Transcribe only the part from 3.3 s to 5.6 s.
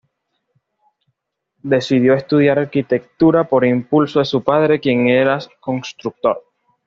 por impulso de su padre, quien era